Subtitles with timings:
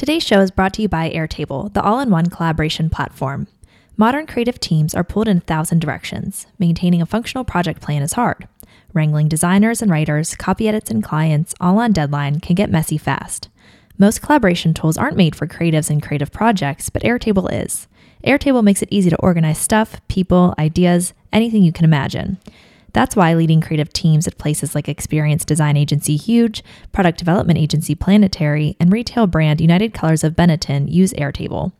[0.00, 3.48] Today's show is brought to you by Airtable, the all in one collaboration platform.
[3.98, 6.46] Modern creative teams are pulled in a thousand directions.
[6.58, 8.48] Maintaining a functional project plan is hard.
[8.94, 13.50] Wrangling designers and writers, copy edits, and clients all on deadline can get messy fast.
[13.98, 17.86] Most collaboration tools aren't made for creatives and creative projects, but Airtable is.
[18.24, 22.38] Airtable makes it easy to organize stuff, people, ideas, anything you can imagine.
[22.92, 26.62] That's why leading creative teams at places like experience design agency Huge,
[26.92, 31.72] product development agency Planetary, and retail brand United Colors of Benetton use Airtable.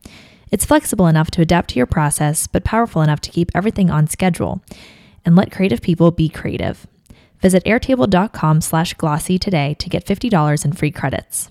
[0.50, 4.06] It's flexible enough to adapt to your process, but powerful enough to keep everything on
[4.06, 4.62] schedule.
[5.24, 6.86] And let creative people be creative.
[7.40, 11.50] Visit airtable.com slash glossy today to get $50 in free credits.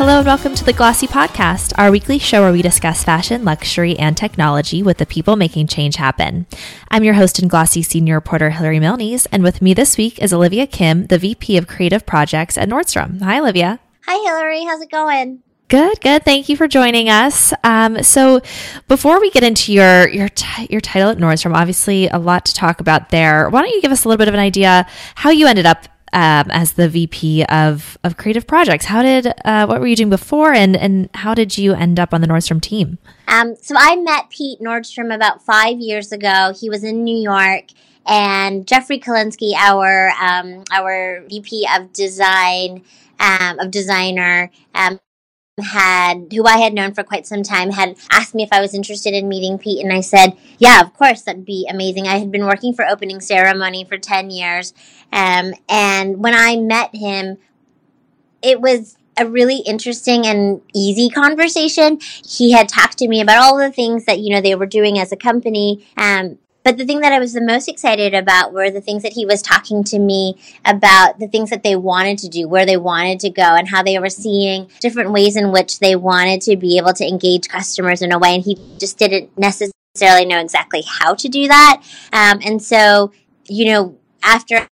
[0.00, 3.98] Hello and welcome to the Glossy Podcast, our weekly show where we discuss fashion, luxury,
[3.98, 6.46] and technology with the people making change happen.
[6.90, 10.32] I'm your host and Glossy senior reporter Hilary Milnes, and with me this week is
[10.32, 13.20] Olivia Kim, the VP of Creative Projects at Nordstrom.
[13.20, 13.78] Hi, Olivia.
[14.06, 14.64] Hi, Hilary.
[14.64, 15.42] How's it going?
[15.68, 16.24] Good, good.
[16.24, 17.52] Thank you for joining us.
[17.62, 18.40] Um, so,
[18.88, 22.54] before we get into your your t- your title at Nordstrom, obviously a lot to
[22.54, 23.50] talk about there.
[23.50, 25.84] Why don't you give us a little bit of an idea how you ended up
[26.12, 28.86] um, as the VP of of creative projects.
[28.86, 32.12] How did uh, what were you doing before, and and how did you end up
[32.12, 32.98] on the Nordstrom team?
[33.28, 36.52] Um, so I met Pete Nordstrom about five years ago.
[36.58, 37.66] He was in New York,
[38.06, 42.84] and Jeffrey Kalinsky, our um, our VP of design
[43.20, 44.50] um, of designer.
[44.74, 44.98] Um,
[45.58, 48.74] had who I had known for quite some time had asked me if I was
[48.74, 52.30] interested in meeting Pete and I said, "Yeah, of course, that'd be amazing." I had
[52.30, 54.72] been working for opening ceremony for 10 years.
[55.12, 57.38] Um, and when I met him,
[58.42, 61.98] it was a really interesting and easy conversation.
[62.26, 64.98] He had talked to me about all the things that, you know, they were doing
[64.98, 65.86] as a company.
[65.96, 69.14] Um, but the thing that I was the most excited about were the things that
[69.14, 72.76] he was talking to me about the things that they wanted to do, where they
[72.76, 76.56] wanted to go, and how they were seeing different ways in which they wanted to
[76.56, 78.34] be able to engage customers in a way.
[78.34, 81.82] And he just didn't necessarily know exactly how to do that.
[82.12, 83.12] Um, and so,
[83.46, 84.68] you know, after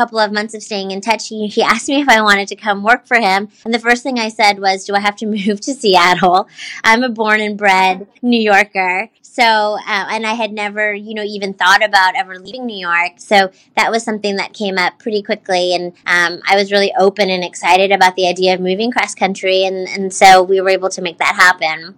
[0.00, 2.56] couple of months of staying in touch, he, he asked me if I wanted to
[2.56, 3.48] come work for him.
[3.66, 6.48] And the first thing I said was, Do I have to move to Seattle?
[6.82, 9.10] I'm a born and bred New Yorker.
[9.20, 13.12] So, uh, and I had never, you know, even thought about ever leaving New York.
[13.18, 15.74] So that was something that came up pretty quickly.
[15.74, 19.64] And um, I was really open and excited about the idea of moving cross country.
[19.64, 21.96] And, and so we were able to make that happen.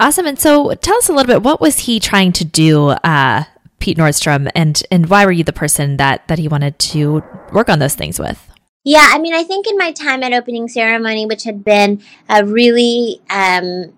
[0.00, 0.26] Awesome.
[0.26, 3.44] And so tell us a little bit, what was he trying to do uh,
[3.84, 7.22] Pete Nordstrom, and and why were you the person that that he wanted to
[7.52, 8.50] work on those things with?
[8.82, 12.46] Yeah, I mean, I think in my time at opening ceremony, which had been a
[12.46, 13.92] really um,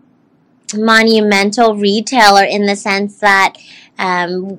[0.75, 3.59] monumental retailer in the sense that
[3.97, 4.59] um,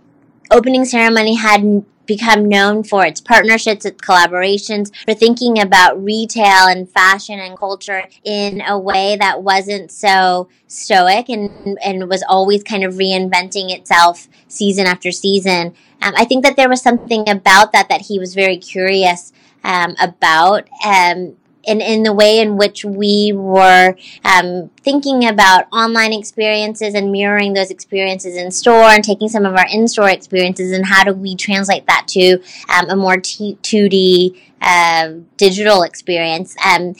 [0.49, 6.89] opening ceremony had become known for its partnerships, its collaborations, for thinking about retail and
[6.89, 12.83] fashion and culture in a way that wasn't so stoic and, and was always kind
[12.83, 15.73] of reinventing itself season after season.
[16.01, 19.95] Um, I think that there was something about that that he was very curious um,
[19.99, 20.67] about.
[20.85, 21.35] Um,
[21.67, 27.53] in, in the way in which we were um, thinking about online experiences and mirroring
[27.53, 31.13] those experiences in store and taking some of our in store experiences and how do
[31.13, 32.39] we translate that to
[32.69, 36.55] um, a more t- 2D uh, digital experience.
[36.65, 36.95] Um,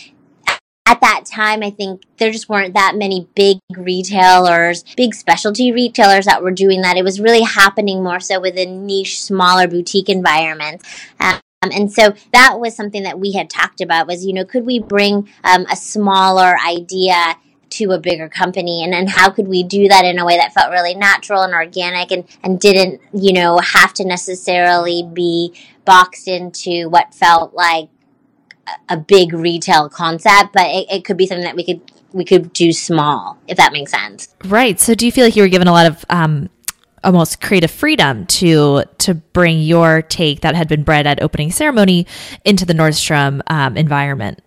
[0.86, 6.26] at that time, I think there just weren't that many big retailers, big specialty retailers
[6.26, 6.96] that were doing that.
[6.96, 10.86] It was really happening more so within niche, smaller boutique environments.
[11.20, 14.46] Um, um, and so that was something that we had talked about was, you know,
[14.46, 17.36] could we bring um, a smaller idea
[17.70, 20.54] to a bigger company and then how could we do that in a way that
[20.54, 26.28] felt really natural and organic and, and didn't, you know, have to necessarily be boxed
[26.28, 27.90] into what felt like
[28.90, 31.82] a big retail concept, but it, it could be something that we could
[32.14, 34.34] we could do small, if that makes sense.
[34.46, 34.80] Right.
[34.80, 36.50] So do you feel like you were given a lot of um,
[37.04, 42.08] almost creative freedom to to bring your take that had been bred at opening ceremony
[42.44, 44.42] into the Nordstrom um, environment.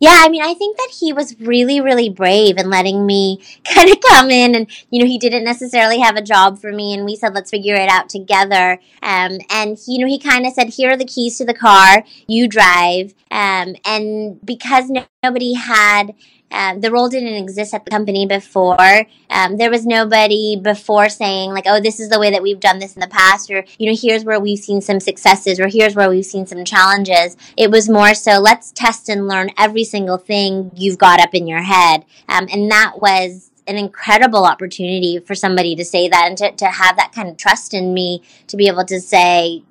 [0.00, 3.42] Yeah, I mean, I think that he was really, really brave in letting me
[3.74, 6.92] kind of come in, and you know, he didn't necessarily have a job for me,
[6.92, 8.80] and we said, let's figure it out together.
[9.02, 12.04] Um, and you know, he kind of said, here are the keys to the car,
[12.26, 13.14] you drive.
[13.30, 16.14] Um, and because no- nobody had
[16.54, 19.06] um, the role didn't exist at the company before.
[19.28, 22.78] Um, there was nobody before saying like, "Oh, this is the way that we've done
[22.78, 25.96] this in the past," or you know, here's where we've seen some successes, or here's
[25.96, 27.36] where we've seen some challenges.
[27.56, 31.46] It was more so, let's test and learn every single thing you've got up in
[31.46, 36.38] your head, um, and that was an incredible opportunity for somebody to say that and
[36.38, 39.62] to, to have that kind of trust in me to be able to say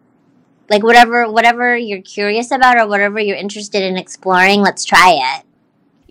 [0.69, 5.45] like whatever whatever you're curious about or whatever you're interested in exploring let's try it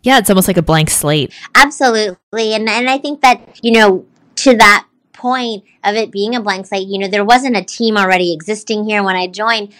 [0.03, 1.33] yeah it's almost like a blank slate.
[1.55, 4.07] Absolutely and and i think that you know
[4.37, 7.97] to that point of it being a blank slate you know there wasn't a team
[7.97, 9.03] already existing here.
[9.03, 9.73] When i joined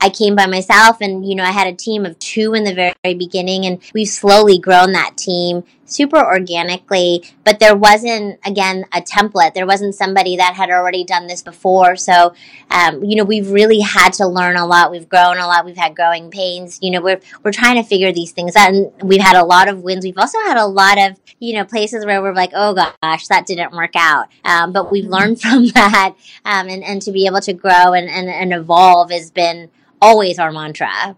[0.00, 2.72] I came by myself and, you know, I had a team of two in the
[2.72, 8.84] very, very beginning and we've slowly grown that team super organically, but there wasn't, again,
[8.92, 9.54] a template.
[9.54, 11.96] There wasn't somebody that had already done this before.
[11.96, 12.34] So,
[12.70, 14.90] um, you know, we've really had to learn a lot.
[14.90, 15.64] We've grown a lot.
[15.64, 16.78] We've had growing pains.
[16.82, 19.68] You know, we're, we're trying to figure these things out and we've had a lot
[19.68, 20.04] of wins.
[20.04, 23.46] We've also had a lot of, you know, places where we're like, oh gosh, that
[23.46, 24.28] didn't work out.
[24.44, 26.14] Um, but we've learned from that.
[26.44, 29.70] Um, and, and to be able to grow and, and, and evolve has been,
[30.00, 31.16] always our mantra.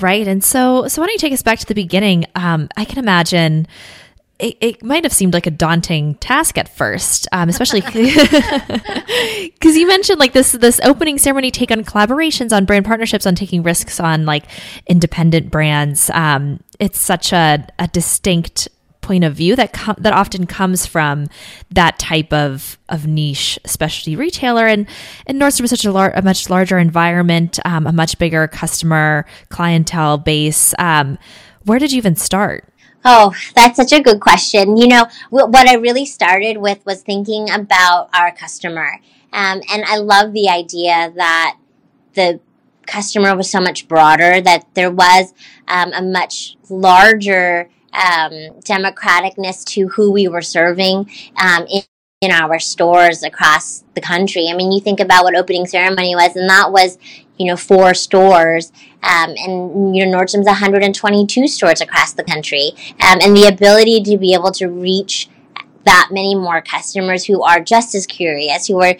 [0.00, 0.26] Right.
[0.26, 2.26] And so, so why don't you take us back to the beginning?
[2.34, 3.66] Um, I can imagine
[4.38, 8.00] it, it, might have seemed like a daunting task at first, um, especially because
[9.76, 13.62] you mentioned like this this opening ceremony take on collaborations, on brand partnerships, on taking
[13.62, 14.44] risks on like
[14.88, 16.10] independent brands.
[16.10, 18.68] Um, it's such a, a distinct
[19.04, 21.26] point of view that com- that often comes from
[21.70, 24.88] that type of of niche specialty retailer and
[25.26, 29.26] and Nordstrom is such a, lar- a much larger environment um, a much bigger customer
[29.50, 31.18] clientele base um,
[31.64, 32.68] where did you even start
[33.06, 34.78] Oh, that's such a good question.
[34.78, 38.98] You know, what I really started with was thinking about our customer.
[39.30, 41.58] Um, and I love the idea that
[42.14, 42.40] the
[42.86, 45.34] customer was so much broader, that there was
[45.68, 51.82] um, a much larger um, democraticness to who we were serving um, in,
[52.20, 54.48] in our stores across the country.
[54.48, 56.98] I mean, you think about what opening ceremony was, and that was,
[57.36, 58.72] you know, four stores.
[59.02, 62.72] Um, and, you know, Nordstrom's 122 stores across the country.
[63.00, 65.28] Um, and the ability to be able to reach
[65.84, 68.96] that many more customers who are just as curious, who are,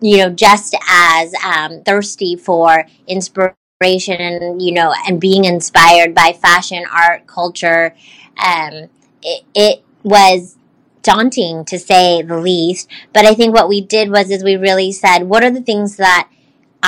[0.00, 3.56] you know, just as um, thirsty for inspiration
[4.20, 7.94] and, you know, and being inspired by fashion, art, culture,
[8.42, 8.88] um,
[9.22, 10.56] it, it was
[11.02, 12.88] daunting to say the least.
[13.12, 15.96] But I think what we did was is we really said, what are the things
[15.96, 16.28] that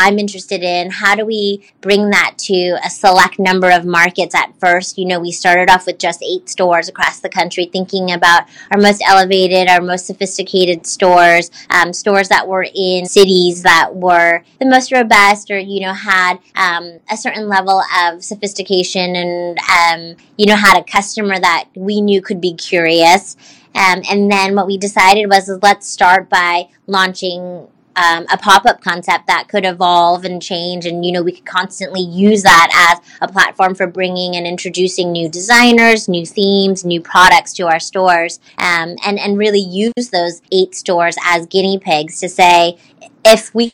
[0.01, 0.91] I'm interested in.
[0.91, 4.97] How do we bring that to a select number of markets at first?
[4.97, 8.81] You know, we started off with just eight stores across the country, thinking about our
[8.81, 14.67] most elevated, our most sophisticated stores, um, stores that were in cities that were the
[14.67, 20.47] most robust or, you know, had um, a certain level of sophistication and, um, you
[20.47, 23.37] know, had a customer that we knew could be curious.
[23.75, 27.67] Um, and then what we decided was let's start by launching
[27.99, 32.01] um, a pop-up concept that could evolve and change and you know we could constantly
[32.01, 37.53] use that as a platform for bringing and introducing new designers new themes new products
[37.53, 42.29] to our stores um, and and really use those eight stores as guinea pigs to
[42.29, 42.79] say
[43.25, 43.73] if we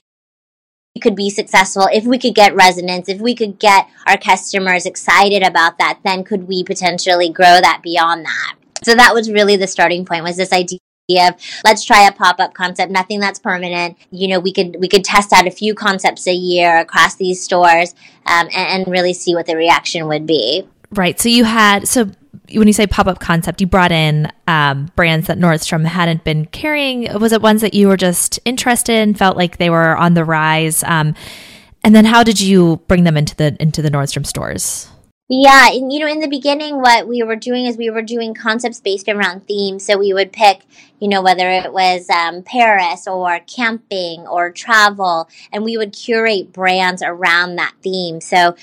[1.03, 5.43] could be successful, if we could get resonance, if we could get our customers excited
[5.43, 8.55] about that, then could we potentially grow that beyond that?
[8.85, 10.79] So that was really the starting point was this idea
[11.11, 11.35] of
[11.65, 12.91] let's try a pop-up concept.
[12.91, 13.97] Nothing that's permanent.
[14.11, 17.43] You know we could we could test out a few concepts a year across these
[17.43, 17.95] stores
[18.27, 20.67] um, and, and really see what the reaction would be.
[20.91, 21.21] Right.
[21.21, 22.11] So you had so
[22.55, 27.13] when you say pop-up concept you brought in um, brands that nordstrom hadn't been carrying.
[27.21, 30.25] Was it ones that you were just interested in felt like they were on the
[30.25, 30.83] rise?
[30.85, 31.15] Um,
[31.83, 34.91] and then how did you bring them into the into the nordstrom stores
[35.29, 38.35] yeah, and you know, in the beginning, what we were doing is we were doing
[38.35, 39.87] concepts based around themes.
[39.87, 40.67] So we would pick,
[41.01, 46.53] you know, whether it was um, Paris or camping or travel, and we would curate
[46.53, 48.21] brands around that theme.
[48.21, 48.55] So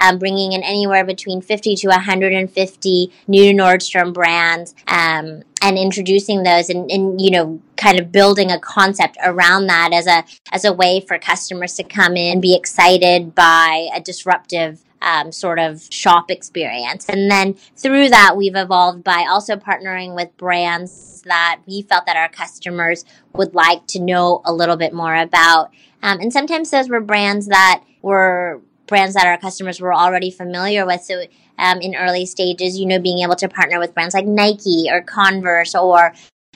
[0.00, 6.68] um, bringing in anywhere between 50 to 150 new Nordstrom brands um, and introducing those
[6.68, 10.72] and, and, you know, kind of building a concept around that as a, as a
[10.72, 15.86] way for customers to come in, and be excited by a disruptive um, sort of
[15.90, 17.08] shop experience.
[17.08, 22.16] And then through that, we've evolved by also partnering with brands that we felt that
[22.16, 25.70] our customers would like to know a little bit more about.
[26.02, 30.84] Um, and sometimes those were brands that were brands that our customers were already familiar
[30.84, 31.02] with.
[31.02, 31.24] So
[31.58, 35.02] um, in early stages, you know, being able to partner with brands like Nike or
[35.02, 36.14] Converse or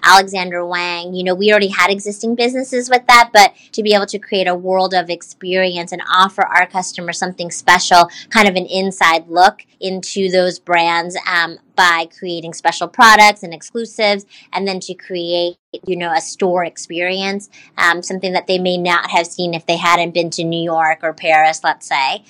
[0.09, 4.07] Alexander Wang, you know, we already had existing businesses with that, but to be able
[4.07, 8.65] to create a world of experience and offer our customers something special, kind of an
[8.65, 14.25] inside look into those brands um, by creating special products and exclusives,
[14.55, 19.11] and then to create, you know, a store experience, um, something that they may not
[19.11, 22.25] have seen if they hadn't been to New York or Paris, let's say.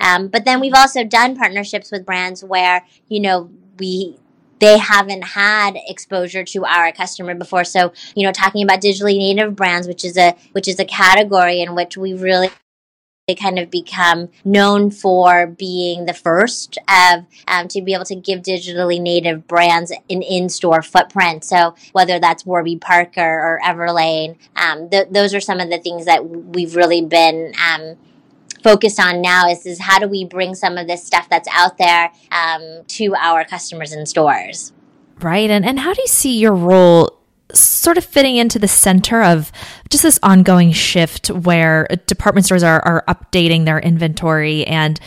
[0.00, 4.16] Um, but then we've also done partnerships with brands where, you know, we
[4.60, 7.64] they haven't had exposure to our customer before.
[7.64, 11.60] So, you know, talking about digitally native brands, which is a which is a category
[11.60, 12.50] in which we really
[13.38, 18.40] kind of become known for being the first of um, to be able to give
[18.40, 21.44] digitally native brands an in-store footprint.
[21.44, 26.06] So whether that's Warby Parker or Everlane, um, th- those are some of the things
[26.06, 27.96] that we've really been um,
[28.62, 31.78] focused on now is, is how do we bring some of this stuff that's out
[31.78, 34.72] there um, to our customers in stores.
[35.20, 35.50] Right.
[35.50, 37.18] And, and how do you see your role
[37.52, 39.50] sort of fitting into the center of
[39.88, 45.00] just this ongoing shift where department stores are, are updating their inventory and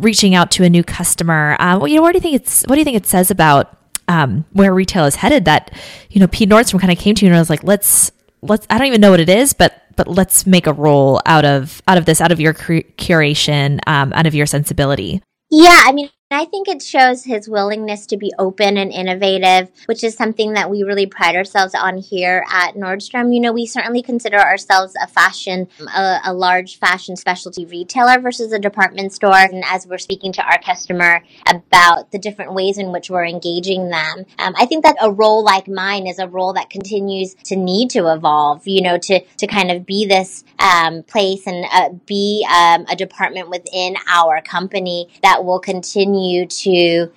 [0.00, 1.56] reaching out to a new customer?
[1.58, 3.76] Well, you know, what do you think it's, what do you think it says about
[4.08, 5.72] um, where retail is headed that,
[6.10, 8.66] you know, Pete Nordstrom kind of came to you and I was like, let's, let's,
[8.70, 11.82] I don't even know what it is, but but let's make a role out of
[11.86, 15.20] out of this, out of your curation, um, out of your sensibility.
[15.50, 20.04] Yeah, I mean, I think it shows his willingness to be open and innovative, which
[20.04, 23.32] is something that we really pride ourselves on here at Nordstrom.
[23.32, 28.52] You know, we certainly consider ourselves a fashion, a, a, large fashion specialty retailer versus
[28.52, 29.38] a department store.
[29.38, 33.88] And as we're speaking to our customer about the different ways in which we're engaging
[33.88, 37.56] them, um, I think that a role like mine is a role that continues to
[37.56, 41.88] need to evolve, you know, to, to kind of be this um, place and uh,
[42.04, 47.10] be um, a department within our company that will continue continue to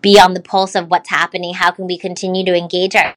[0.00, 1.54] be on the pulse of what's happening?
[1.54, 3.14] How can we continue to engage our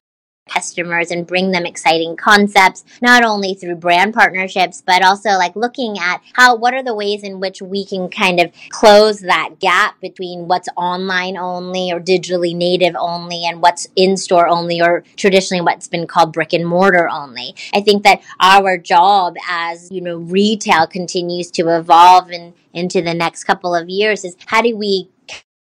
[0.48, 5.98] customers and bring them exciting concepts, not only through brand partnerships, but also like looking
[5.98, 10.00] at how, what are the ways in which we can kind of close that gap
[10.00, 15.60] between what's online only or digitally native only and what's in store only or traditionally
[15.60, 17.54] what's been called brick and mortar only.
[17.74, 23.14] I think that our job as, you know, retail continues to evolve and into the
[23.14, 25.08] next couple of years is how do we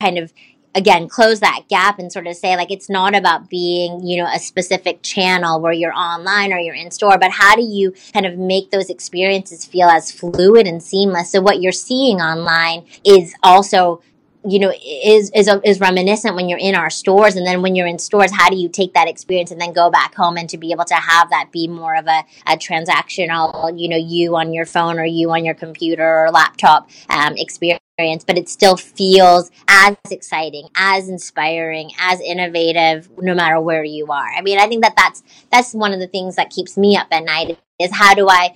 [0.01, 0.33] kind of
[0.75, 4.29] again close that gap and sort of say like it's not about being you know
[4.33, 8.27] a specific channel where you're online or you're in store but how do you kind
[8.27, 11.31] of make those experiences feel as fluid and seamless?
[11.31, 14.03] So what you're seeing online is also
[14.43, 17.37] you know is is is reminiscent when you're in our stores.
[17.37, 19.91] And then when you're in stores how do you take that experience and then go
[19.91, 23.79] back home and to be able to have that be more of a, a transactional
[23.79, 27.81] you know you on your phone or you on your computer or laptop um, experience
[28.26, 34.33] but it still feels as exciting as inspiring as innovative no matter where you are
[34.37, 37.09] i mean i think that that's that's one of the things that keeps me up
[37.11, 38.54] at night is how do i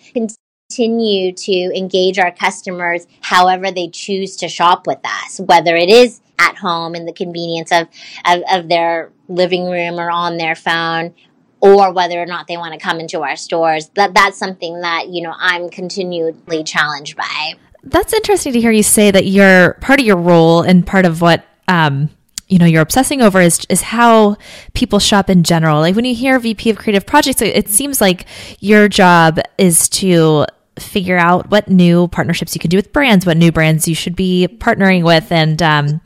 [0.71, 6.21] continue to engage our customers however they choose to shop with us, whether it is
[6.39, 7.87] at home in the convenience of,
[8.27, 11.15] of, of their living room or on their phone
[11.61, 13.89] or whether or not they want to come into our stores.
[13.95, 17.55] That that's something that, you know, I'm continually challenged by.
[17.85, 21.21] That's interesting to hear you say that you're part of your role and part of
[21.21, 22.09] what um,
[22.49, 24.37] you know you're obsessing over is is how
[24.73, 25.81] people shop in general.
[25.81, 28.27] Like when you hear VP of Creative Projects, it, it seems like
[28.61, 30.47] your job is to
[30.79, 34.17] figure out what new partnerships you can do with brands, what new brands you should
[34.17, 36.01] be partnering with, and um,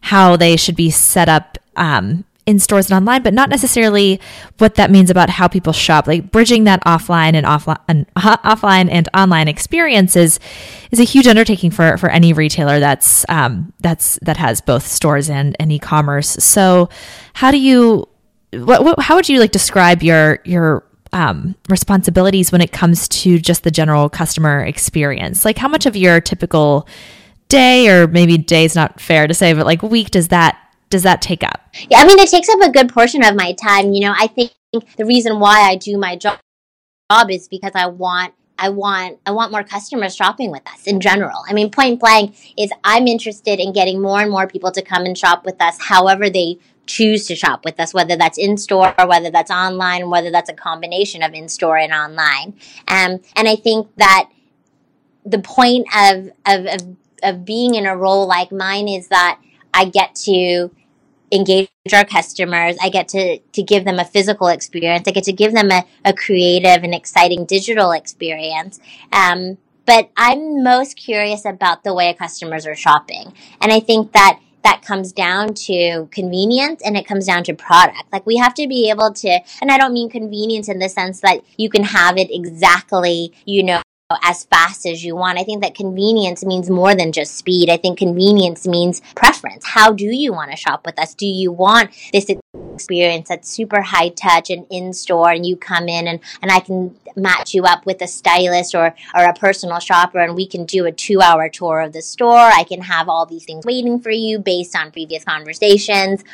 [0.00, 4.20] how they should be set up um, in stores and online, but not necessarily
[4.58, 6.06] what that means about how people shop.
[6.06, 10.40] Like bridging that offline and offline and offline and online experiences
[10.90, 15.30] is a huge undertaking for for any retailer that's um, that's that has both stores
[15.30, 16.28] and and e-commerce.
[16.28, 16.88] So,
[17.34, 18.08] how do you
[18.52, 23.38] what, what how would you like describe your your um, responsibilities when it comes to
[23.38, 25.44] just the general customer experience?
[25.44, 26.88] Like, how much of your typical
[27.48, 30.58] day, or maybe day is not fair to say, but like week, does that
[30.92, 31.74] does that take up?
[31.90, 33.92] Yeah, I mean, it takes up a good portion of my time.
[33.94, 34.52] You know, I think
[34.96, 36.38] the reason why I do my job
[37.30, 41.42] is because I want I want I want more customers shopping with us in general.
[41.48, 45.04] I mean, point blank is I'm interested in getting more and more people to come
[45.04, 48.94] and shop with us, however they choose to shop with us, whether that's in store
[48.98, 52.54] or whether that's online, whether that's a combination of in store and online.
[52.86, 54.28] Um, and I think that
[55.24, 59.40] the point of, of, of, of being in a role like mine is that
[59.72, 60.70] I get to
[61.32, 62.76] engage our customers.
[62.80, 65.08] I get to, to give them a physical experience.
[65.08, 68.78] I get to give them a, a creative and exciting digital experience.
[69.12, 73.32] Um, but I'm most curious about the way customers are shopping.
[73.60, 78.04] And I think that that comes down to convenience and it comes down to product.
[78.12, 81.20] Like we have to be able to, and I don't mean convenience in the sense
[81.22, 83.82] that you can have it exactly, you know,
[84.22, 85.38] as fast as you want.
[85.38, 87.70] I think that convenience means more than just speed.
[87.70, 89.66] I think convenience means preference.
[89.66, 91.14] How do you want to shop with us?
[91.14, 92.26] Do you want this
[92.74, 96.60] experience that's super high touch and in store and you come in and, and I
[96.60, 100.64] can match you up with a stylist or, or a personal shopper and we can
[100.64, 102.36] do a two hour tour of the store.
[102.36, 106.24] I can have all these things waiting for you based on previous conversations.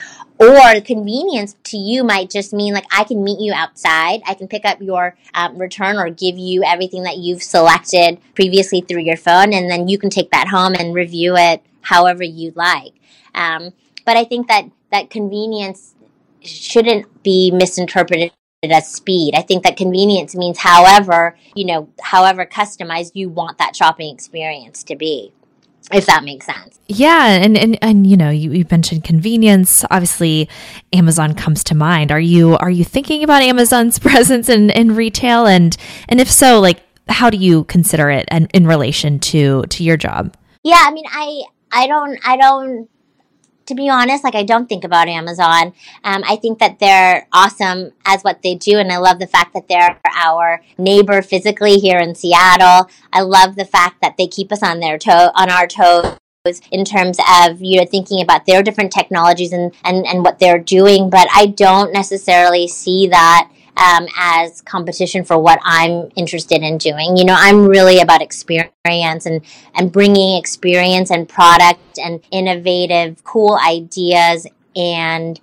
[0.41, 4.21] Or convenience to you might just mean like I can meet you outside.
[4.25, 8.81] I can pick up your um, return or give you everything that you've selected previously
[8.81, 12.53] through your phone, and then you can take that home and review it however you
[12.55, 12.93] like.
[13.35, 13.73] Um,
[14.05, 15.95] but I think that that convenience
[16.41, 19.35] shouldn't be misinterpreted as speed.
[19.35, 24.83] I think that convenience means however, you know, however customized you want that shopping experience
[24.85, 25.33] to be.
[25.93, 26.79] If that makes sense.
[26.87, 29.85] Yeah, and and, and you know, you, you mentioned convenience.
[29.91, 30.49] Obviously,
[30.93, 32.13] Amazon comes to mind.
[32.13, 35.77] Are you are you thinking about Amazon's presence in, in retail and
[36.09, 39.97] and if so, like how do you consider it and in relation to to your
[39.97, 40.37] job?
[40.63, 41.43] Yeah, I mean, I
[41.73, 42.89] I don't I don't
[43.69, 45.73] to be honest, like I don't think about Amazon.
[46.03, 49.55] Um, I think that they're awesome as what they do, and I love the fact
[49.55, 52.91] that they're our neighbor physically here in Seattle.
[53.13, 56.19] I love the fact that they keep us on their toe on our toes
[56.71, 60.59] in terms of you know thinking about their different technologies and, and, and what they're
[60.59, 66.79] doing, but I don't necessarily see that um, as competition for what I'm interested in
[66.79, 67.17] doing.
[67.17, 69.41] You know, I'm really about experience and
[69.75, 75.41] and bringing experience and product and innovative, cool ideas and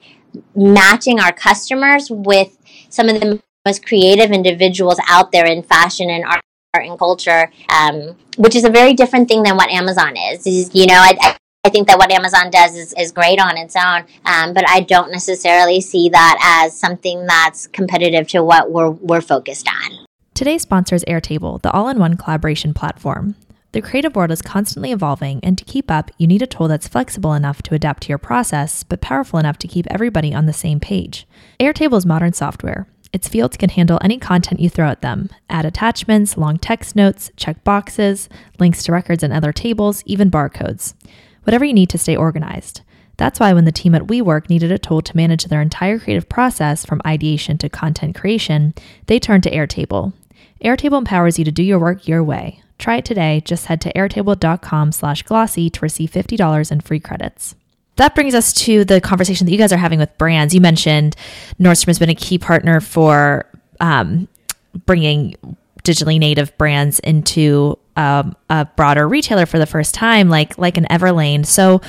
[0.55, 2.57] matching our customers with
[2.89, 6.41] some of the most creative individuals out there in fashion and art
[6.73, 10.45] and culture, um, which is a very different thing than what Amazon is.
[10.45, 13.75] is you know, I, I think that what Amazon does is, is great on its
[13.75, 18.91] own, um, but I don't necessarily see that as something that's competitive to what we're,
[18.91, 20.05] we're focused on.
[20.35, 23.33] Today's sponsor is Airtable, the all in one collaboration platform.
[23.71, 26.87] The creative world is constantly evolving, and to keep up, you need a tool that's
[26.87, 30.53] flexible enough to adapt to your process, but powerful enough to keep everybody on the
[30.53, 31.25] same page.
[31.59, 32.87] Airtable is modern software.
[33.11, 37.31] Its fields can handle any content you throw at them add attachments, long text notes,
[37.35, 38.29] check boxes,
[38.59, 40.93] links to records and other tables, even barcodes
[41.45, 42.81] whatever you need to stay organized.
[43.17, 46.27] That's why when the team at WeWork needed a tool to manage their entire creative
[46.27, 48.73] process from ideation to content creation,
[49.07, 50.13] they turned to Airtable.
[50.63, 52.61] Airtable empowers you to do your work your way.
[52.77, 53.41] Try it today.
[53.45, 57.55] Just head to airtable.com slash glossy to receive $50 in free credits.
[57.95, 60.53] That brings us to the conversation that you guys are having with brands.
[60.53, 61.15] You mentioned
[61.59, 63.45] Nordstrom has been a key partner for
[63.79, 64.27] um,
[64.85, 65.35] bringing
[65.85, 70.85] digitally native brands into um, a broader retailer for the first time, like like an
[70.89, 71.45] Everlane.
[71.45, 71.81] So,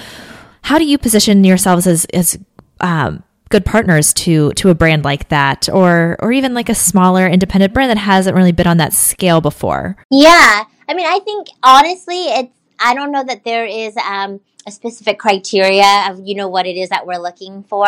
[0.62, 2.38] how do you position yourselves as as
[2.80, 7.26] um, good partners to to a brand like that, or or even like a smaller
[7.26, 9.96] independent brand that hasn't really been on that scale before?
[10.10, 13.96] Yeah, I mean, I think honestly, it's I don't know that there is.
[13.96, 17.86] Um, a specific criteria of you know what it is that we're looking for.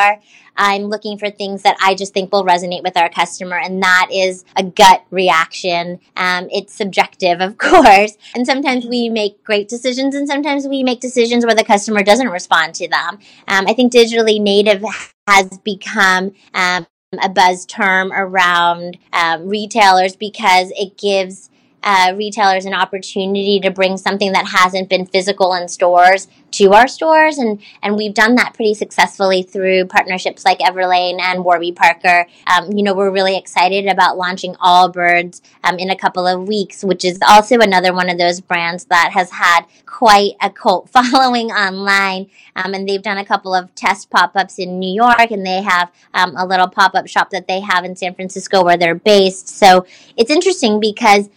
[0.56, 4.08] I'm looking for things that i just think will resonate with our customer and that
[4.12, 6.00] is a gut reaction.
[6.16, 8.16] Um, it's subjective of course.
[8.34, 12.28] And sometimes we make great decisions and sometimes we make decisions where the customer doesn't
[12.28, 13.18] respond to them.
[13.48, 14.84] Um, i think digitally native
[15.26, 16.86] has become um,
[17.22, 21.50] a buzz term around um, retailers because it gives
[21.82, 26.88] uh, retailers an opportunity to bring something that hasn't been physical in stores to our
[26.88, 32.26] stores and and we've done that pretty successfully through partnerships like Everlane and Warby Parker.
[32.46, 36.82] Um, you know, we're really excited about launching Allbirds um, in a couple of weeks,
[36.82, 41.50] which is also another one of those brands that has had quite a cult following
[41.50, 42.28] online.
[42.56, 45.62] Um, and they've done a couple of test pop ups in New York, and they
[45.62, 48.94] have um, a little pop up shop that they have in San Francisco where they're
[48.94, 49.48] based.
[49.48, 49.86] So
[50.16, 51.28] it's interesting because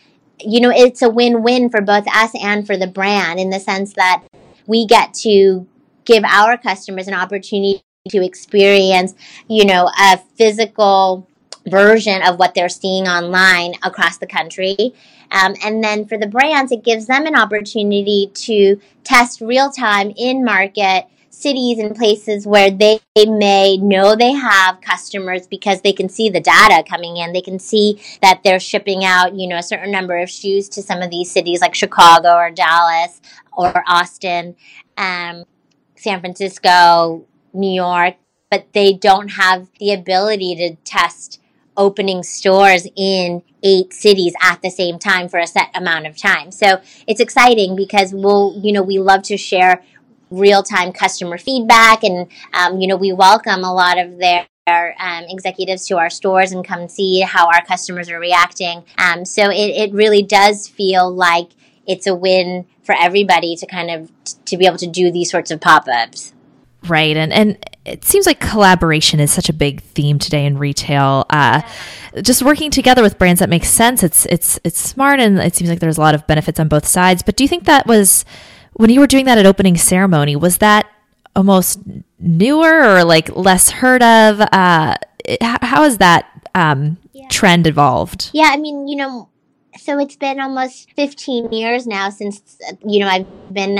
[0.46, 3.60] you know, it's a win win for both us and for the brand in the
[3.60, 4.24] sense that
[4.68, 5.68] we get to
[6.06, 9.14] give our customers an opportunity to experience,
[9.48, 11.28] you know, a physical
[11.68, 14.94] version of what they're seeing online across the country.
[15.32, 20.12] Um, and then for the brands, it gives them an opportunity to test real time
[20.18, 26.10] in market cities and places where they, may know they have customers because they can
[26.10, 27.34] see the data coming in.
[27.34, 30.82] They can see that they're shipping out, you know, a certain number of shoes to
[30.82, 34.56] some of these cities like Chicago or Dallas or Austin,
[34.98, 35.46] um,
[35.96, 38.16] San Francisco, New York,
[38.50, 41.42] but they don't have the ability to test
[41.78, 46.52] opening stores in eight cities at the same time for a set amount of time.
[46.52, 49.84] So it's exciting because we'll, you know, we love to share
[50.32, 54.96] real time customer feedback, and um, you know we welcome a lot of their our
[55.00, 58.84] um, executives to our stores and come see how our customers are reacting.
[58.98, 61.50] Um, so it, it really does feel like
[61.88, 65.30] it's a win for everybody to kind of t- to be able to do these
[65.30, 66.34] sorts of pop-ups.
[66.88, 71.26] Right, and and it seems like collaboration is such a big theme today in retail.
[71.30, 71.62] Uh,
[72.22, 74.04] just working together with brands that makes sense.
[74.04, 76.88] It's it's it's smart, and it seems like there's a lot of benefits on both
[76.88, 77.22] sides.
[77.22, 78.26] But do you think that was
[78.82, 80.36] when you were doing that at opening ceremony?
[80.36, 80.90] Was that
[81.36, 81.80] almost
[82.20, 84.42] newer or like less heard of?
[84.42, 84.96] Uh,
[85.40, 87.28] how has that um, yeah.
[87.30, 88.32] trend evolved?
[88.34, 89.30] Yeah, I mean, you know,
[89.78, 93.78] so it's been almost 15 years now since, you know, I've been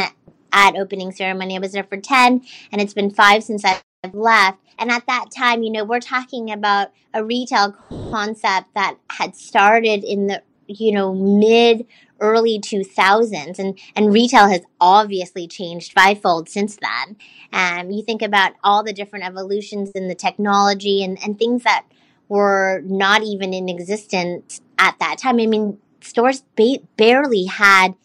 [0.54, 1.56] at opening ceremony.
[1.56, 3.82] I was there for 10, and it's been five since I've
[4.14, 4.60] left.
[4.78, 10.04] And at that time, you know, we're talking about a retail concept that had started
[10.04, 11.88] in the, you know, mid
[12.22, 17.18] early 2000s and, and retail has obviously changed fivefold since then.
[17.52, 21.86] Um, you think about all the different evolutions in the technology and, and things that
[22.30, 25.40] were not even in existence at that time.
[25.40, 27.96] I mean, stores ba- barely had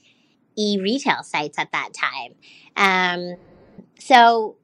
[0.56, 2.34] e-retail sites at that time.
[2.76, 3.36] Um,
[3.98, 4.56] so,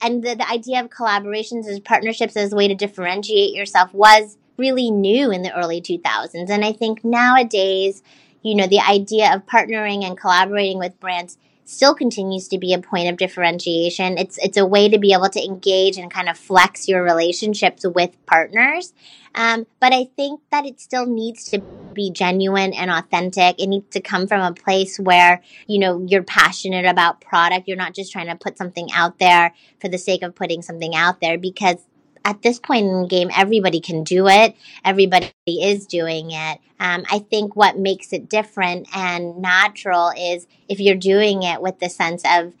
[0.00, 4.38] and the, the idea of collaborations as partnerships as a way to differentiate yourself was
[4.56, 6.48] really new in the early 2000s.
[6.48, 8.02] And I think nowadays,
[8.44, 12.78] you know, the idea of partnering and collaborating with brands still continues to be a
[12.78, 14.18] point of differentiation.
[14.18, 17.84] It's it's a way to be able to engage and kind of flex your relationships
[17.86, 18.92] with partners.
[19.34, 21.60] Um, but I think that it still needs to
[21.94, 23.60] be genuine and authentic.
[23.60, 27.66] It needs to come from a place where you know you're passionate about product.
[27.66, 30.94] You're not just trying to put something out there for the sake of putting something
[30.94, 31.78] out there because
[32.24, 34.56] at this point in the game, everybody can do it.
[34.84, 36.58] Everybody is doing it.
[36.80, 41.78] Um, I think what makes it different and natural is if you're doing it with
[41.78, 42.54] the sense of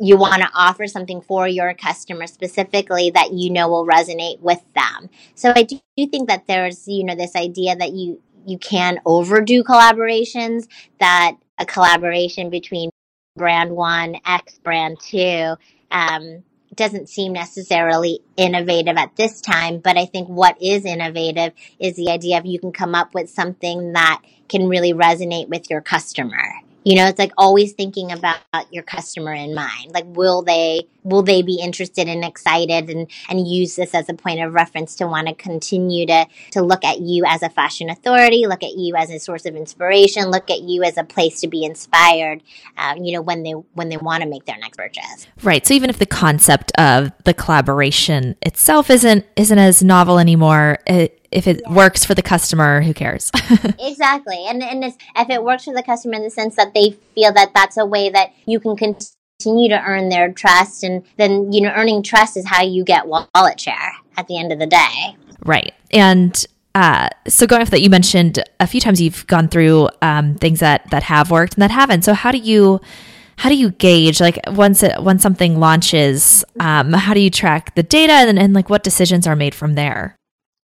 [0.00, 4.62] you want to offer something for your customer specifically that you know will resonate with
[4.74, 5.10] them.
[5.34, 9.62] So I do think that there's, you know, this idea that you you can overdo
[9.62, 10.66] collaborations,
[10.98, 12.90] that a collaboration between
[13.36, 15.54] brand one, X brand two,
[15.90, 16.42] um,
[16.74, 22.10] doesn't seem necessarily innovative at this time, but I think what is innovative is the
[22.10, 26.42] idea of you can come up with something that can really resonate with your customer.
[26.84, 29.92] You know, it's like always thinking about your customer in mind.
[29.92, 34.14] Like, will they will they be interested and excited and and use this as a
[34.14, 37.90] point of reference to want to continue to to look at you as a fashion
[37.90, 41.40] authority, look at you as a source of inspiration, look at you as a place
[41.40, 42.42] to be inspired.
[42.76, 45.26] Um, you know, when they when they want to make their next purchase.
[45.42, 45.66] Right.
[45.66, 51.18] So even if the concept of the collaboration itself isn't isn't as novel anymore, it
[51.32, 51.74] if it yeah.
[51.74, 53.30] works for the customer, who cares?
[53.78, 54.44] exactly.
[54.46, 57.52] And, and if it works for the customer in the sense that they feel that
[57.54, 61.72] that's a way that you can continue to earn their trust, and then, you know,
[61.74, 65.16] earning trust is how you get wallet share at the end of the day.
[65.44, 65.72] Right.
[65.90, 70.36] And uh, so going off that, you mentioned a few times you've gone through um,
[70.36, 72.02] things that that have worked and that haven't.
[72.02, 72.80] So how do you
[73.36, 76.44] how do you gauge like once it once something launches?
[76.60, 79.74] Um, how do you track the data and, and like what decisions are made from
[79.74, 80.16] there?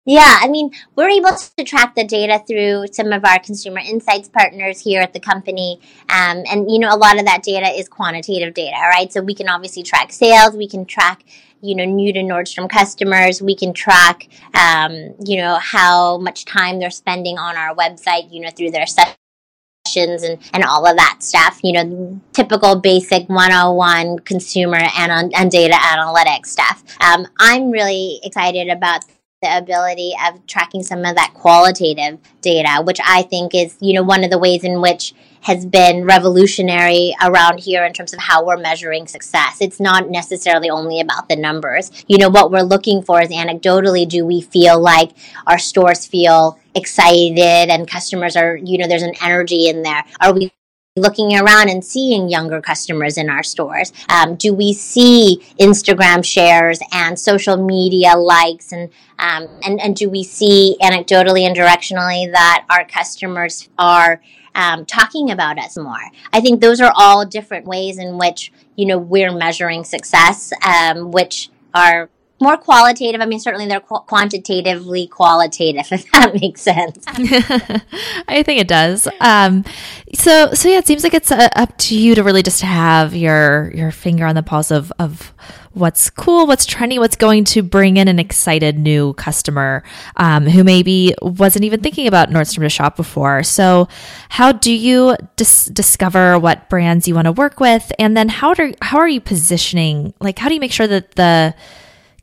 [0.08, 4.30] Yeah, I mean, we're able to track the data through some of our consumer insights
[4.30, 5.80] partners here at the company.
[6.10, 9.12] Um, and, you know, a lot of that data is quantitative data, right?
[9.12, 11.24] So we can obviously track sales, we can track,
[11.60, 16.78] you know, new to Nordstrom customers, we can track, um, you know, how much time
[16.78, 21.24] they're spending on our website, you know, through their sessions and, and all of that
[21.24, 26.84] stuff, you know, typical basic 101 consumer and, and data analytics stuff.
[27.02, 29.04] Um, I'm really excited about
[29.45, 34.03] the ability of tracking some of that qualitative data, which I think is, you know,
[34.03, 38.43] one of the ways in which has been revolutionary around here in terms of how
[38.43, 39.62] we're measuring success.
[39.62, 41.91] It's not necessarily only about the numbers.
[42.08, 45.12] You know, what we're looking for is anecdotally, do we feel like
[45.45, 50.03] our stores feel excited and customers are, you know, there's an energy in there?
[50.19, 50.51] Are we
[50.97, 53.91] looking around and seeing younger customers in our stores?
[54.08, 60.10] Um, do we see Instagram shares and social media likes and, um, and and do
[60.10, 64.21] we see anecdotally and directionally that our customers are
[64.55, 66.12] um, talking about us more?
[66.31, 71.12] I think those are all different ways in which you know we're measuring success, um,
[71.12, 73.21] which are more qualitative.
[73.21, 77.04] I mean, certainly they're qu- quantitatively qualitative, if that makes sense.
[78.28, 79.08] I think it does.
[79.21, 79.63] Um,
[80.13, 83.15] so, so yeah, it seems like it's uh, up to you to really just have
[83.15, 85.34] your your finger on the pulse of of
[85.76, 89.84] what's cool, what's trendy, what's going to bring in an excited new customer
[90.15, 93.43] um, who maybe wasn't even thinking about Nordstrom to shop before.
[93.43, 93.89] So,
[94.30, 98.54] how do you dis- discover what brands you want to work with, and then how
[98.54, 100.13] do how are you positioning?
[100.19, 101.54] Like, how do you make sure that the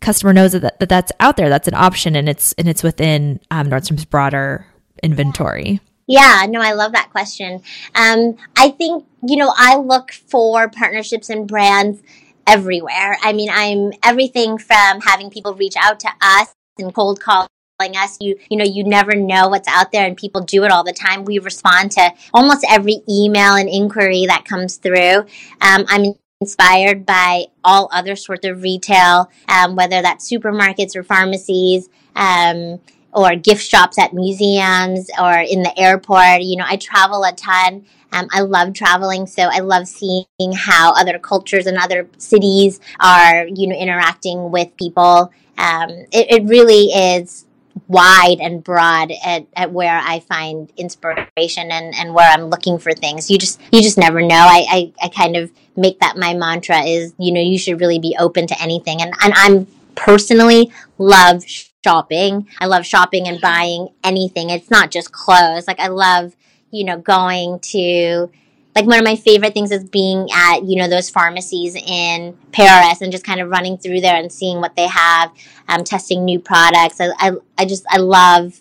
[0.02, 3.40] customer knows that, that that's out there, that's an option, and it's and it's within
[3.50, 4.66] um, Nordstrom's broader
[5.02, 5.80] inventory?
[6.06, 7.62] Yeah, no, I love that question.
[7.94, 12.02] Um, I think, you know, I look for partnerships and brands
[12.46, 13.16] everywhere.
[13.22, 17.48] I mean, I'm everything from having people reach out to us and cold calling
[17.96, 20.84] us you you know you never know what's out there and people do it all
[20.84, 25.18] the time we respond to almost every email and inquiry that comes through
[25.60, 31.88] um, i'm inspired by all other sorts of retail um, whether that's supermarkets or pharmacies
[32.16, 32.80] um,
[33.12, 36.42] or gift shops at museums or in the airport.
[36.42, 37.84] You know, I travel a ton.
[38.12, 43.46] Um, I love traveling, so I love seeing how other cultures and other cities are,
[43.46, 45.32] you know, interacting with people.
[45.56, 47.46] Um, it, it really is
[47.92, 52.92] wide and broad at, at where I find inspiration and, and where I'm looking for
[52.92, 53.30] things.
[53.30, 54.34] You just you just never know.
[54.34, 57.98] I, I, I kind of make that my mantra is, you know, you should really
[57.98, 59.02] be open to anything.
[59.02, 61.44] And and I'm personally love
[61.84, 62.48] shopping.
[62.58, 64.48] I love shopping and buying anything.
[64.48, 65.68] It's not just clothes.
[65.68, 66.34] Like I love,
[66.70, 68.30] you know, going to
[68.74, 73.00] like one of my favorite things is being at you know those pharmacies in Paris
[73.00, 75.30] and just kind of running through there and seeing what they have,
[75.68, 77.00] um, testing new products.
[77.00, 78.60] I, I, I just I love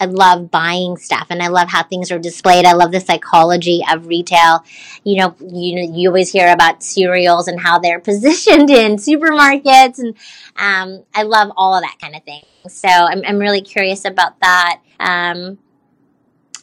[0.00, 2.64] I love buying stuff and I love how things are displayed.
[2.64, 4.64] I love the psychology of retail.
[5.04, 10.16] You know, you you always hear about cereals and how they're positioned in supermarkets, and
[10.56, 12.42] um, I love all of that kind of thing.
[12.66, 14.80] So I'm I'm really curious about that.
[14.98, 15.58] Um,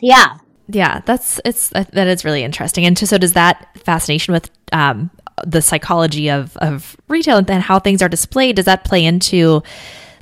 [0.02, 0.40] yeah.
[0.72, 2.86] Yeah, that's it's uh, that is really interesting.
[2.86, 5.10] And so does that fascination with um,
[5.46, 9.64] the psychology of of retail and how things are displayed does that play into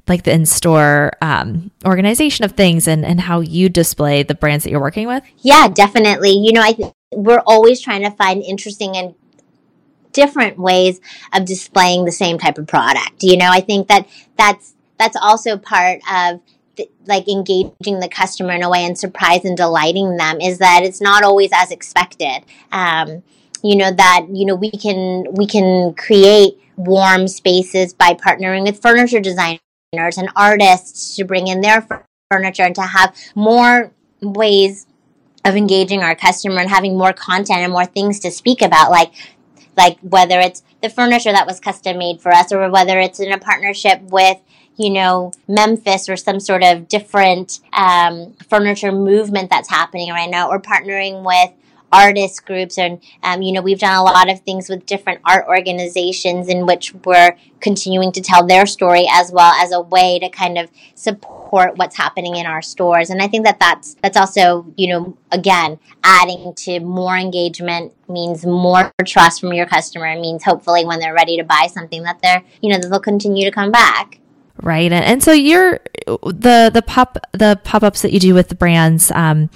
[0.07, 4.71] like the in-store um, organization of things and, and how you display the brands that
[4.71, 5.21] you're working with?
[5.39, 6.31] Yeah, definitely.
[6.31, 9.15] You know, I th- we're always trying to find interesting and
[10.13, 11.01] different ways
[11.33, 13.21] of displaying the same type of product.
[13.21, 14.07] You know, I think that
[14.37, 16.41] that's that's also part of
[17.05, 21.01] like engaging the customer in a way and surprise and delighting them is that it's
[21.01, 22.43] not always as expected.
[22.71, 23.23] Um,
[23.63, 28.81] you know that you know we can we can create warm spaces by partnering with
[28.81, 29.59] furniture designers
[29.93, 31.87] and artists to bring in their
[32.31, 34.85] furniture and to have more ways
[35.43, 39.11] of engaging our customer and having more content and more things to speak about like
[39.75, 43.31] like whether it's the furniture that was custom made for us or whether it's in
[43.31, 44.37] a partnership with
[44.77, 50.49] you know memphis or some sort of different um, furniture movement that's happening right now.
[50.49, 51.51] Or partnering with
[51.91, 55.45] artist groups and um, you know we've done a lot of things with different art
[55.47, 60.29] organizations in which we're continuing to tell their story as well as a way to
[60.29, 63.09] kind of support what's happening in our stores.
[63.09, 68.45] And i think that that's that's also you know again adding to more engagement means
[68.45, 70.07] more trust from your customer.
[70.07, 72.99] It means hopefully when they're ready to buy something that they're you know that they'll
[72.99, 74.19] continue to come back
[74.67, 78.55] right and, and so you're the the pop the pop-ups that you do with the
[78.55, 79.49] brands um,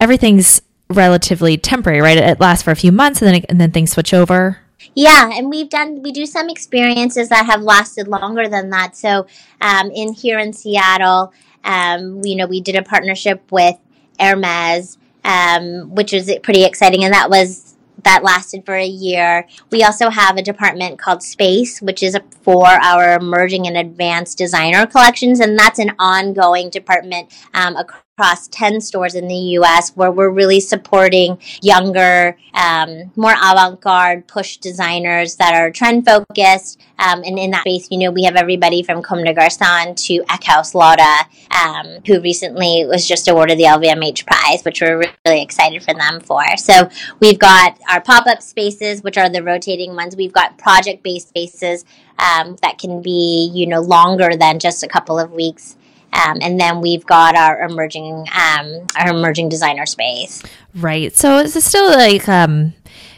[0.00, 0.62] everything's
[0.92, 2.16] relatively temporary, right?
[2.16, 4.58] It lasts for a few months and then and then things switch over.
[4.94, 8.96] Yeah, and we've done we do some experiences that have lasted longer than that.
[8.96, 9.26] So,
[9.60, 11.32] um, in here in Seattle,
[11.64, 13.76] um, you know, we did a partnership with
[14.18, 17.71] Hermes, um, which was pretty exciting, and that was
[18.04, 19.46] that lasted for a year.
[19.70, 24.86] We also have a department called Space, which is for our emerging and advanced designer
[24.86, 27.76] collections, and that's an ongoing department um,
[28.18, 34.26] across 10 stores in the US where we're really supporting younger, um, more avant garde
[34.26, 36.78] push designers that are trend focused.
[36.98, 40.22] Um, and in that space, you know, we have everybody from Comme des Garçons to
[40.24, 41.26] Eckhaus Latta,
[41.64, 46.20] um, who recently was just awarded the LVMH prize, which we're really excited for them
[46.20, 46.44] for.
[46.58, 50.16] So we've got our pop up spaces, which are the rotating ones.
[50.16, 51.86] We've got project based spaces
[52.18, 55.76] um, that can be, you know, longer than just a couple of weeks.
[56.12, 60.42] Um, and then we've got our emerging um, our emerging designer space.
[60.74, 61.14] Right.
[61.14, 62.74] So is this still like um,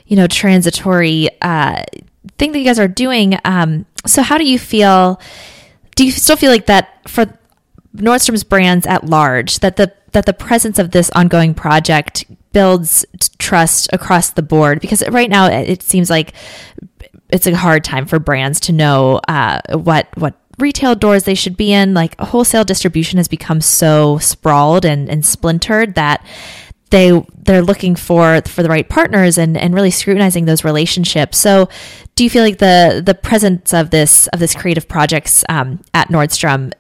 [0.07, 1.83] you know transitory uh,
[2.39, 3.39] thing that you guys are doing?
[3.45, 5.21] Um, so how do you feel?
[5.97, 7.27] Do you still feel like that for
[7.97, 13.05] Nordstrom's brands at large that the that the presence of this ongoing project builds
[13.39, 14.81] trust across the board?
[14.81, 16.33] Because right now it seems like
[17.31, 21.57] it's a hard time for brands to know uh, what what retail doors they should
[21.57, 21.95] be in.
[21.95, 26.25] Like wholesale distribution has become so sprawled and, and splintered that
[26.91, 31.39] they they're looking for for the right partners and and really scrutinizing those relationships.
[31.39, 31.69] So,
[32.15, 36.09] do you feel like the the presence of this of this creative projects um, at
[36.09, 36.73] Nordstrom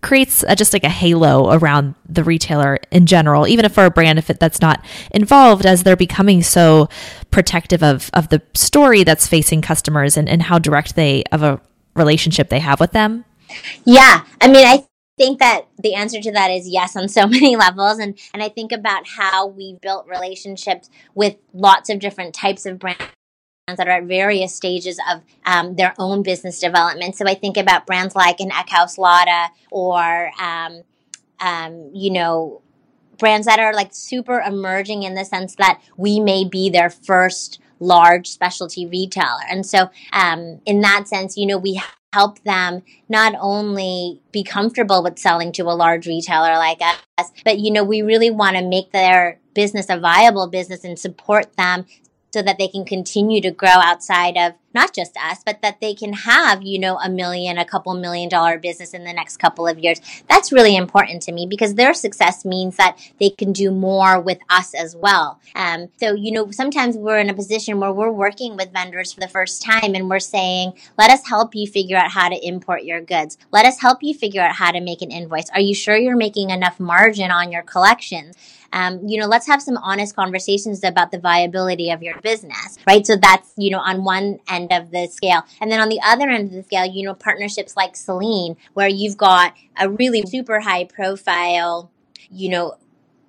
[0.00, 3.90] creates a, just like a halo around the retailer in general, even if for a
[3.90, 6.88] brand, if it, that's not involved, as they're becoming so
[7.30, 11.60] protective of of the story that's facing customers and, and how direct they of a
[11.94, 13.24] relationship they have with them?
[13.84, 17.56] Yeah, I mean, I think that the answer to that is yes on so many
[17.56, 22.66] levels and and I think about how we built relationships with lots of different types
[22.66, 23.04] of brands
[23.66, 27.16] that are at various stages of um, their own business development.
[27.16, 30.82] So I think about brands like an Eckhaus Latta or, um,
[31.40, 32.60] um, you know,
[33.18, 37.58] brands that are like super emerging in the sense that we may be their first
[37.80, 39.44] large specialty retailer.
[39.50, 41.80] And so, um, in that sense, you know, we
[42.12, 47.58] help them not only be comfortable with selling to a large retailer like us, but,
[47.58, 51.86] you know, we really want to make their business a viable business and support them
[52.32, 55.94] so that they can continue to grow outside of not just us, but that they
[55.94, 59.66] can have, you know, a million, a couple million dollar business in the next couple
[59.66, 60.00] of years.
[60.28, 64.38] That's really important to me because their success means that they can do more with
[64.50, 65.40] us as well.
[65.54, 69.20] Um, so, you know, sometimes we're in a position where we're working with vendors for
[69.20, 72.84] the first time and we're saying, let us help you figure out how to import
[72.84, 73.38] your goods.
[73.52, 75.50] Let us help you figure out how to make an invoice.
[75.50, 78.36] Are you sure you're making enough margin on your collections?
[78.74, 83.06] Um, you know, let's have some honest conversations about the viability of your business, right?
[83.06, 85.42] So that's, you know, on one end of the scale.
[85.60, 88.88] And then on the other end of the scale, you know, partnerships like Celine, where
[88.88, 91.90] you've got a really super high profile,
[92.30, 92.76] you know,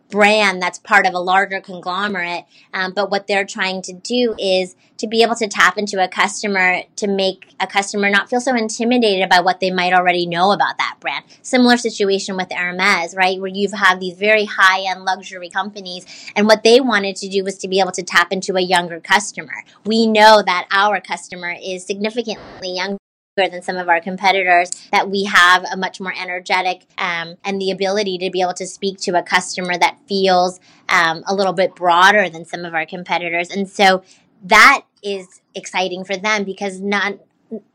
[0.10, 2.46] brand that's part of a larger conglomerate.
[2.74, 6.08] Um, but what they're trying to do is to be able to tap into a
[6.08, 10.52] customer to make a customer not feel so intimidated by what they might already know
[10.52, 11.26] about that brand.
[11.42, 13.40] Similar situation with Hermes, right?
[13.40, 16.06] Where you have these very high end luxury companies.
[16.36, 19.00] And what they wanted to do was to be able to tap into a younger
[19.00, 19.64] customer.
[19.86, 22.98] We know that our customer is significantly younger
[23.36, 27.70] than some of our competitors that we have a much more energetic um, and the
[27.70, 31.76] ability to be able to speak to a customer that feels um, a little bit
[31.76, 33.50] broader than some of our competitors.
[33.50, 34.04] And so
[34.44, 37.16] that is exciting for them because not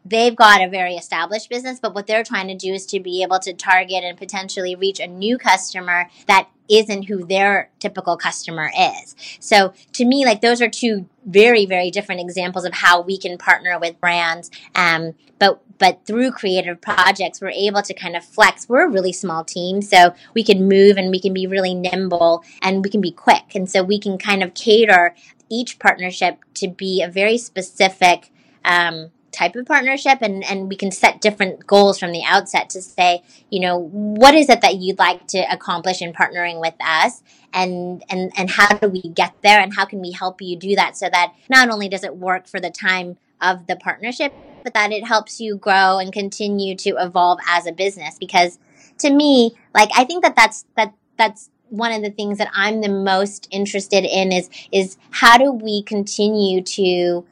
[0.04, 3.22] they've got a very established business, but what they're trying to do is to be
[3.22, 8.70] able to target and potentially reach a new customer that isn't who their typical customer
[8.78, 9.16] is.
[9.40, 13.36] So to me, like those are two very, very different examples of how we can
[13.38, 14.50] partner with brands.
[14.74, 18.68] Um, but but through creative projects, we're able to kind of flex.
[18.68, 22.44] We're a really small team, so we can move and we can be really nimble
[22.62, 23.54] and we can be quick.
[23.54, 25.14] And so we can kind of cater
[25.48, 28.30] each partnership to be a very specific
[28.64, 32.82] um, type of partnership and, and we can set different goals from the outset to
[32.82, 37.22] say you know what is it that you'd like to accomplish in partnering with us?
[37.52, 40.76] And and and how do we get there and how can we help you do
[40.76, 44.74] that so that not only does it work for the time of the partnership but
[44.74, 48.16] that it helps you grow and continue to evolve as a business?
[48.18, 48.58] Because
[49.00, 52.80] to me like i think that that's that that's one of the things that i'm
[52.80, 57.24] the most interested in is is how do we continue to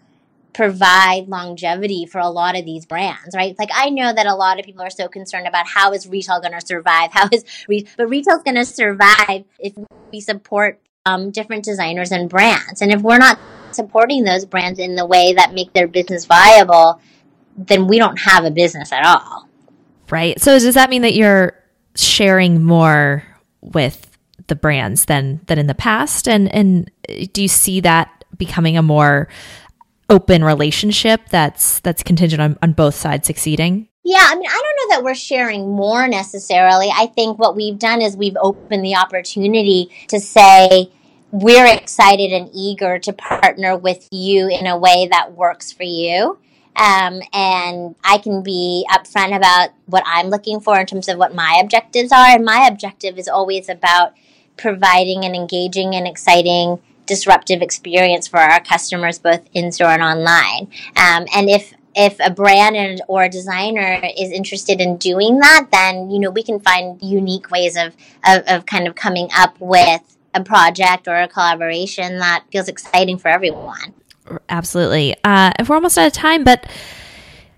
[0.52, 3.54] provide longevity for a lot of these brands, right?
[3.58, 6.40] Like I know that a lot of people are so concerned about how is retail
[6.40, 7.10] going to survive?
[7.18, 9.74] How is re- but retail's going to survive if
[10.12, 13.38] we support um, different designers and brands, and if we're not
[13.72, 17.00] supporting those brands in the way that make their business viable,
[17.56, 19.48] then we don't have a business at all.
[20.10, 20.40] Right.
[20.40, 21.54] So does that mean that you're
[21.94, 23.24] sharing more
[23.60, 26.90] with the brands than than in the past, and and
[27.32, 29.28] do you see that becoming a more
[30.08, 33.88] open relationship that's that's contingent on, on both sides succeeding?
[34.04, 36.88] Yeah, I mean, I don't know that we're sharing more necessarily.
[36.90, 40.90] I think what we've done is we've opened the opportunity to say
[41.30, 46.38] we're excited and eager to partner with you in a way that works for you.
[46.74, 51.34] Um, and I can be upfront about what I'm looking for in terms of what
[51.34, 52.28] my objectives are.
[52.28, 54.14] And my objective is always about
[54.56, 60.68] providing an engaging and exciting disruptive experience for our customers, both in store and online.
[60.96, 65.66] Um, and if if a brand and, or a designer is interested in doing that,
[65.72, 69.56] then you know we can find unique ways of, of, of kind of coming up
[69.58, 70.02] with
[70.34, 73.94] a project or a collaboration that feels exciting for everyone.
[74.48, 75.16] Absolutely.
[75.24, 76.70] Uh, we're almost out of time, but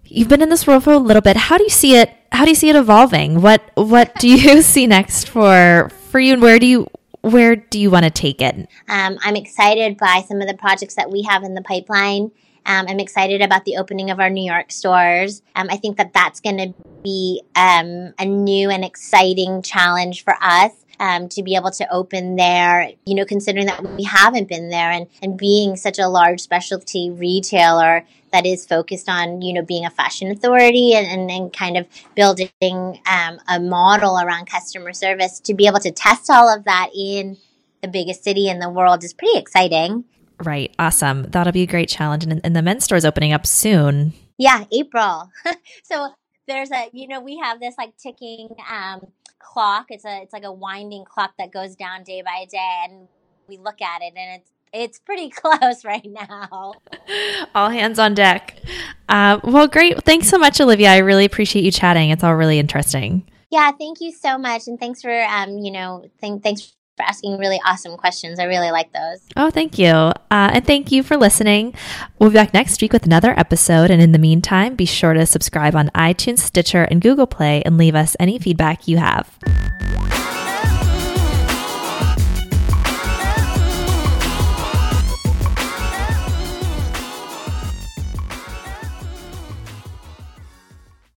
[0.05, 1.37] you've been in this role for a little bit.
[1.37, 2.11] How do you see it?
[2.33, 3.43] How do you see it evolving?
[3.43, 6.87] What What do you see next for for you, and where do you
[7.23, 8.69] where do you want to take it?
[8.89, 12.31] Um, I'm excited by some of the projects that we have in the pipeline.
[12.67, 15.43] Um, I'm excited about the opening of our New York stores.
[15.57, 20.37] Um, I think that that's going to be um, a new and exciting challenge for
[20.41, 20.73] us.
[21.01, 24.91] Um, to be able to open there, you know, considering that we haven't been there
[24.91, 29.87] and, and being such a large specialty retailer that is focused on, you know, being
[29.87, 35.41] a fashion authority and, and, and kind of building um, a model around customer service
[35.41, 37.39] to be able to test all of that in
[37.81, 40.05] the biggest city in the world is pretty exciting.
[40.43, 40.75] Right.
[40.79, 41.25] Awesome.
[41.25, 42.25] That'll be a great challenge.
[42.25, 44.13] And, and the men's store is opening up soon.
[44.39, 45.31] Yeah, April.
[45.83, 46.13] so
[46.47, 49.07] there's a, you know, we have this like ticking um,
[49.41, 49.87] clock.
[49.89, 53.09] It's a, it's like a winding clock that goes down day by day, and
[53.49, 56.75] we look at it, and it's, it's pretty close right now.
[57.55, 58.57] All hands on deck.
[59.09, 60.05] Uh, well, great.
[60.05, 60.91] Thanks so much, Olivia.
[60.91, 62.11] I really appreciate you chatting.
[62.11, 63.29] It's all really interesting.
[63.51, 67.39] Yeah, thank you so much, and thanks for, um, you know, th- thanks for asking
[67.39, 68.39] really awesome questions.
[68.39, 69.21] I really like those.
[69.37, 69.89] Oh, thank you.
[69.89, 71.75] Uh, and thank you for listening.
[72.19, 73.91] We'll be back next week with another episode.
[73.91, 77.79] And in the meantime, be sure to subscribe on iTunes, Stitcher, and Google Play and
[77.79, 79.39] leave us any feedback you have.